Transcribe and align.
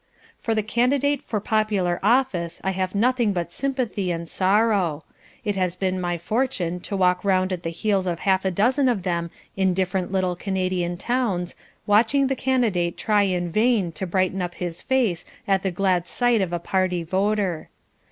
For 0.39 0.55
the 0.55 0.63
candidate 0.63 1.21
for 1.21 1.39
popular 1.39 1.99
office 2.01 2.59
I 2.63 2.71
have 2.71 2.95
nothing 2.95 3.33
but 3.33 3.53
sympathy 3.53 4.09
and 4.09 4.27
sorrow. 4.27 5.03
It 5.45 5.55
has 5.57 5.75
been 5.75 6.01
my 6.01 6.17
fortune 6.17 6.79
to 6.79 6.97
walk 6.97 7.23
round 7.23 7.53
at 7.53 7.61
the 7.61 7.69
heels 7.69 8.07
of 8.07 8.21
half 8.21 8.43
a 8.43 8.49
dozen 8.49 8.89
of 8.89 9.03
them 9.03 9.29
in 9.55 9.75
different 9.75 10.11
little 10.11 10.35
Canadian 10.35 10.97
towns, 10.97 11.55
watching 11.85 12.25
the 12.25 12.35
candidate 12.35 12.97
try 12.97 13.21
in 13.25 13.51
vain 13.51 13.91
to 13.91 14.07
brighten 14.07 14.41
up 14.41 14.55
his 14.55 14.81
face 14.81 15.23
at 15.47 15.61
the 15.61 15.69
glad 15.69 16.07
sight 16.07 16.41
of 16.41 16.51
a 16.51 16.57
party 16.57 17.03
voter. 17.03 17.69